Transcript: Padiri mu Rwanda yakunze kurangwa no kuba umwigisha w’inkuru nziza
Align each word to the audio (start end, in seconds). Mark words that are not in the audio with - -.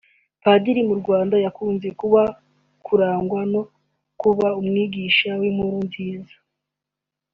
Padiri 0.43 0.81
mu 0.89 0.95
Rwanda 1.01 1.35
yakunze 1.45 1.87
kurangwa 2.85 3.39
no 3.53 3.61
kuba 4.21 4.47
umwigisha 4.59 5.29
w’inkuru 5.41 5.77
nziza 5.87 6.35